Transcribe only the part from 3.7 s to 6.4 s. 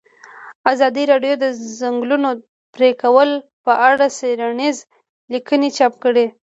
اړه څېړنیزې لیکنې چاپ کړي.